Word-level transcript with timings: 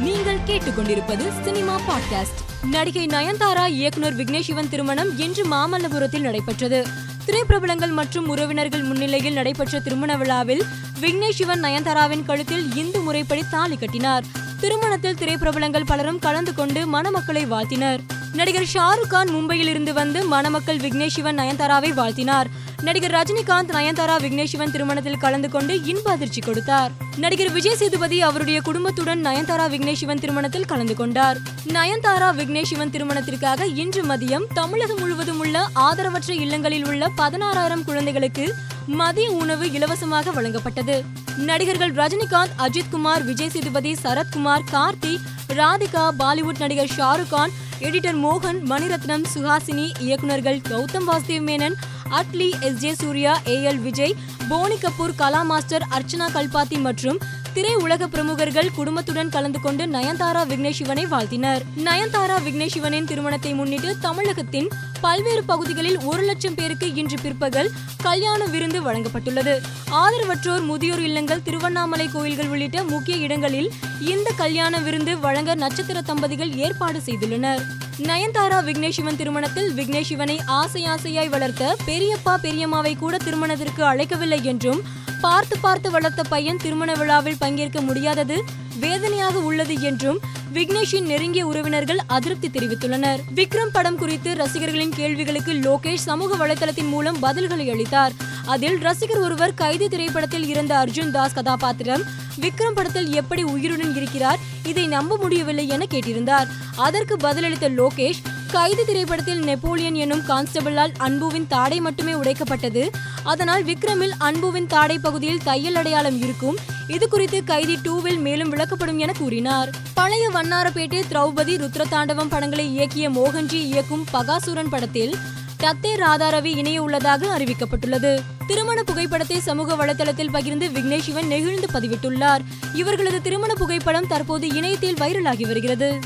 நீங்கள் 0.00 0.38
கேட்டுக்கொண்டிருப்பது 0.46 1.44
cinema 1.44 1.80
podcast. 1.80 2.66
நடிகை 2.66 3.06
நயன்தாரா 3.06 3.66
இயக்குனர் 3.66 4.16
விக்னேஷ் 4.16 4.40
சிவன் 4.40 4.68
திருமணம் 4.68 5.18
இன்று 5.18 5.46
மாமல்லபுரத்தில் 5.46 6.20
நடைபெற்றது. 6.20 6.86
திரைப்பிரபலங்கள் 7.26 7.90
மற்றும் 7.90 8.28
உறவினர்கள் 8.28 8.82
முன்னிலையில் 8.82 9.32
நடைபெற்ற 9.32 9.80
திருமண 9.80 10.16
விழாவில் 10.16 10.64
விக்னேஷ் 11.00 11.30
சிவன் 11.30 11.60
நயன்தாராவின் 11.60 12.24
கழுத்தில் 12.24 12.74
இந்து 12.74 13.00
முறைப்படி 13.00 13.42
தாலி 13.50 13.76
கட்டினார். 13.76 14.24
திருமணத்தில் 14.60 15.14
திரைப்பிரபலங்கள் 15.14 15.86
பலரும் 15.86 16.18
கலந்து 16.18 16.54
கொண்டு 16.54 16.86
மணமக்களை 16.86 17.46
வாழ்த்தினர். 17.46 18.00
நடிகர் 18.36 18.68
ஷாருக் 18.74 19.06
கான் 19.08 19.28
மும்பையில் 19.28 19.68
இருந்து 19.68 19.92
வந்து 19.92 20.24
மணமக்கள் 20.24 20.76
விக்னேஷ் 20.76 21.14
சிவன் 21.16 21.38
நயன்தாராவை 21.38 21.90
வாழ்த்தினார். 21.92 22.46
நடிகர் 22.82 23.10
ரஜினிகாந்த் 23.10 23.70
நயன்தாரா 23.76 24.16
விக்னேஷ் 24.24 24.52
சிவன் 24.52 24.70
திருமணத்தில் 24.70 25.16
கலந்து 25.16 25.48
கொண்டு 25.48 25.82
இன்ப 25.82 26.10
அதிர்ச்சி 26.10 26.40
கொடுத்தார். 26.40 26.90
நடிகர் 27.16 27.50
விஜய் 27.50 27.76
சேதுபதி 27.76 28.22
அவருடைய 28.22 28.60
குடும்பத்துடன் 28.60 29.24
நயன்தாரா 29.24 29.66
விக்னேஷ் 29.74 30.00
சிவன் 30.02 30.20
திருமணத்தில் 30.20 30.64
கலந்து 30.64 30.94
கொண்டார். 30.94 31.38
நயன்தாரா 31.68 32.28
விக்னேஷ் 32.40 32.62
சிவன் 32.62 32.90
திருமணத்திற்காக 32.90 33.66
இன்று 33.66 34.02
மதியம் 34.02 34.46
தமிழகம் 34.54 34.98
முழுவதும் 34.98 35.38
உள்ள 35.38 35.68
ஆதரவற்ற 35.74 36.30
இல்லங்களில் 36.30 36.86
உள்ள 36.86 37.10
பதினாறாயிரம் 37.16 37.84
குழந்தைகளுக்கு 37.84 38.54
மதிய 38.86 39.30
உணவு 39.30 39.72
இலவசமாக 39.72 40.30
வழங்கப்பட்டது. 40.30 41.04
நடிகர்கள் 41.36 41.92
ரஜினிகாந்த் 41.92 42.56
அஜித் 42.58 42.90
குமார் 42.90 43.24
விஜய் 43.24 43.50
சேதுபதி 43.50 43.92
சரத்குமார் 43.92 44.66
கார்த்தி 44.72 45.20
ராதிகா 45.52 46.10
பாலிவுட் 46.18 46.58
நடிகர் 46.58 46.92
ஷாருக் 46.96 47.28
கான் 47.28 47.50
எடிட்டர் 47.80 48.18
மோகன் 48.20 48.58
மணிரத்னம் 48.66 49.24
சுஹாசினி 49.32 49.86
இயக்குநர்கள் 50.00 50.60
Gautham 50.68 51.06
Vasudev 51.08 51.42
Menon 51.42 51.76
Atlee 52.10 52.48
S 52.60 52.78
J 52.78 52.92
Suryah 52.94 53.32
A 53.48 53.56
L 53.62 53.78
Vijay 53.78 54.14
Boney 54.48 54.76
Kapoor 54.76 55.16
Kala 55.16 55.42
master 55.42 55.84
Archana 55.90 56.26
Kalpathi 56.32 56.78
மற்றும் 56.78 57.18
திரை 57.56 57.74
உலக 57.74 58.06
பிரமுகர்கள் 58.06 58.70
குடும்பத்துடன் 58.76 59.28
கலந்து 59.28 59.60
கொண்டு 59.60 59.86
நயன்தாரா 59.86 60.40
விக்னேஷ் 60.48 60.70
சிவனை 60.70 61.06
வாழ்த்தினர். 61.06 61.62
நயன்தாரா 61.84 62.36
விக்னேஷ் 62.46 62.74
சிவனின் 62.74 63.04
திருமணத்தை 63.04 63.54
முன்னிட்டு 63.54 63.98
தமிழகத்தின் 63.98 64.68
பல்வேறு 65.00 65.44
பகுதிகளில் 65.44 65.98
ஒரு 66.02 66.22
லட்சம் 66.22 66.54
பேருக்கு 66.54 66.94
இன்று 66.94 67.16
பிற்பகல் 67.22 67.70
கல்யாண 68.02 68.44
விருந்து 68.44 68.82
வழங்கப்பட்டுள்ளது. 68.82 69.54
ஆதரவற்றோர் 69.90 70.64
முதியோர் 70.64 71.02
இல்லங்கள் 71.02 71.42
திருவண்ணாமலை 71.42 72.08
கோயில்கள் 72.08 72.46
உள்ளிட்ட 72.46 72.84
முக்கிய 72.84 73.16
இடங்களில் 73.16 73.72
இந்த 74.00 74.30
கல்யாண 74.36 74.78
விருந்து 74.78 75.18
வழங்க 75.18 75.54
நட்சத்திர 75.54 76.02
தம்பதிகள் 76.02 76.52
ஏற்பாடு 76.56 77.00
செய்துள்ளனர். 77.06 77.62
நயன்தாரா 78.02 78.60
விக்னேஷ் 78.68 78.98
சிவன் 79.00 79.16
திருமணத்தில் 79.16 79.72
விக்னேஷ் 79.74 80.10
சிவனை 80.12 80.40
ஆசை 80.46 80.84
ஆசையாய் 80.84 81.28
வளர்த்த 81.28 81.76
பெரியப்பா 81.86 82.36
பெரியம்மாவை 82.42 82.98
கூட 82.98 83.16
திருமணத்திற்கு 83.16 83.84
அழைக்கவில்லை 83.84 84.42
என்றும் 84.42 84.82
பார்த்து 85.20 85.58
பார்த்து 85.58 85.90
வளர்த்த 85.90 86.22
பையன் 86.22 86.56
திருமண 86.56 86.94
விழாவில் 86.94 87.36
பங்கேற்க 87.38 87.80
முடியாதது 87.80 88.44
வேதனையாக 88.80 89.38
உள்ளது 89.38 89.80
என்றும் 89.80 90.18
விக்னேஷின் 90.54 91.02
நெருங்கிய 91.02 91.46
உறவினர்கள் 91.46 92.00
அதிருப்தி 92.06 92.48
தெரிவித்துள்ளனர். 92.48 93.20
விக்ரம் 93.34 93.72
படம் 93.72 93.96
குறித்து 93.96 94.34
ரசிகர்களின் 94.34 94.92
கேள்விகளுக்கு 94.92 95.52
லோகேஷ் 95.52 96.06
சமூக 96.08 96.46
வலைதளத்தின் 96.46 96.88
மூலம் 96.88 97.22
பதில்களை 97.22 97.70
அளித்தார். 97.70 98.12
அதில் 98.46 98.78
ரசிகர் 98.78 99.20
ஒருவர் 99.20 99.54
கைது 99.54 99.88
திரைப்படத்தில் 99.88 100.46
இருந்த 100.46 100.84
அர்ஜுன் 100.84 101.10
தாஸ் 101.10 101.32
கதாபாத்திரம் 101.32 102.02
விக்ரம் 102.40 102.74
படத்தில் 102.74 103.12
எப்படி 103.12 103.42
உயிருடன் 103.42 103.96
இருக்கிறார் 103.96 104.38
இதை 104.62 104.86
நம்ப 104.86 105.16
முடியவில்லை 105.16 105.68
என 105.68 105.86
கேட்டிருந்தார். 105.90 106.46
அதற்கு 106.76 107.16
பதிலளித்த 107.16 107.68
லோகேஷ் 107.68 108.22
கைது 108.52 108.84
திரைப்படத்தில் 108.84 109.42
நெப்போலியன் 109.42 109.94
எனும் 109.94 110.22
கான்ஸ்டபிளால் 110.28 110.92
அன்புவின் 110.98 111.46
தாடை 111.48 111.80
மட்டுமே 111.80 112.12
உடைக்கப்பட்டது. 112.12 112.88
அதனால் 113.24 113.64
விக்ரமில் 113.64 114.14
அன்புவின் 114.18 114.66
தாடை 114.66 114.98
பகுதியில் 114.98 115.42
தையல் 115.42 115.74
அடையாளம் 115.74 116.22
இருக்கும். 116.22 116.56
இது 116.88 117.08
குறித்து 117.08 117.44
கைதி 117.44 117.78
டூவில் 117.82 118.20
மேலும் 118.20 118.52
விளக்கப்படும் 118.52 118.96
என 118.96 119.12
கூறினார். 119.12 119.70
பழைய 119.94 120.30
வண்ணாரப்பேட்டை 120.30 121.02
திரௌபதி 121.10 121.54
ருத்ரதாண்டவம் 121.62 122.28
படங்களை 122.28 122.78
இயக்கிய 122.78 123.10
மோகன்ஜி 123.10 123.60
இயக்கும் 123.70 124.06
பகாசுரன் 124.12 124.70
படத்தில் 124.70 125.14
டத்தே 125.62 125.92
ராதாரவி 125.94 126.56
இணைய 126.56 126.82
உள்ளதாக 126.82 127.38
அறிவிக்கப்பட்டுள்ளது. 127.38 128.18
திருமண 128.46 128.82
புகைப்படத்தை 128.82 129.40
சமூக 129.40 129.74
வலைதளத்தில் 129.74 130.30
பகிர்ந்து 130.30 130.68
விக்னேஷ் 130.68 131.06
சிவன் 131.08 131.26
நெகிழ்ந்து 131.26 131.68
பதிவிட்டுள்ளார். 131.72 132.44
இவர்களது 132.74 133.22
திருமண 133.22 133.54
புகைப்படம் 133.54 134.06
தற்போது 134.06 134.48
இணையத்தில் 134.48 134.94
வைரலாகி 134.94 135.46
வருகிறது. 135.46 135.98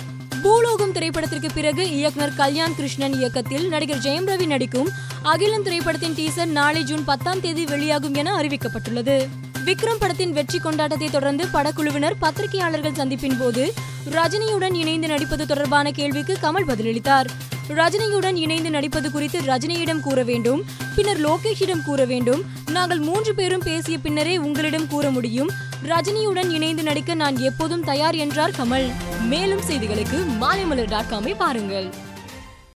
பூலோகம் 0.44 0.92
திரைப்படத்திற்கு 0.92 1.48
பிறகு 1.54 1.82
இயக்குனர் 1.96 2.36
கல்யாண் 2.36 2.74
கிருஷ்ணன் 2.76 3.14
இயக்கத்தில் 3.18 3.64
நடிகர் 3.68 4.00
ஜெயம் 4.04 4.28
ரவி 4.30 4.46
நடிக்கும் 4.46 4.88
அகிலம் 5.22 5.64
திரைப்படத்தின் 5.66 6.14
டீசர் 6.18 6.50
நாளை 6.58 6.82
ஜூன் 6.82 7.04
பத்தாம் 7.04 7.40
தேதி 7.40 7.64
வெளியாகும் 7.64 8.14
என 8.14 8.34
அறிவிக்கப்பட்டுள்ளது. 8.40 9.16
விக்ரம் 9.64 10.00
படத்தின் 10.00 10.32
வெற்றி 10.32 10.58
கொண்டாட்டத்தை 10.58 11.08
தொடர்ந்து 11.10 11.46
படக்குழுவினர் 11.46 12.16
பத்திரிகையாளர்கள் 12.20 12.98
சந்திப்பின் 13.00 13.38
போது 13.40 13.64
ரஜினியுடன் 14.16 14.76
இணைந்து 14.82 15.08
நடிப்பது 15.08 15.46
தொடர்பான 15.46 15.90
கேள்விக்கு 15.90 16.36
கமல் 16.42 16.68
பதிலளித்தார். 16.70 17.30
ரஜினியுடன் 17.80 18.38
இணைந்து 18.44 18.70
நடிப்பது 18.70 19.10
குறித்து 19.10 19.40
ரஜினியிடம் 19.40 20.00
கூற 20.00 20.22
வேண்டும் 20.22 20.62
பின்னர் 20.96 21.20
லோகேஷிடம் 21.26 21.84
கூற 21.84 22.04
வேண்டும் 22.04 22.42
நாங்கள் 22.70 22.98
மூன்று 22.98 23.34
பேரும் 23.34 23.62
பேசிய 23.64 23.98
பின்னரே 23.98 24.36
உங்களிடம் 24.36 24.86
கூற 24.86 25.10
முடியும். 25.10 25.50
ரஜினியுடன் 25.84 26.50
இணைந்து 26.50 26.82
நடிக்க 26.82 27.14
நான் 27.14 27.38
எப்போதும் 27.38 27.84
தயார் 27.84 28.14
என்றார் 28.14 28.50
கமல். 28.50 28.92
மேலும் 29.26 29.60
செய்திகளுக்கு 29.60 30.26
மாலைமலர் 30.40 30.88
டாட் 30.88 31.10
காமை 31.10 31.34
பாருங்கள். 31.36 31.94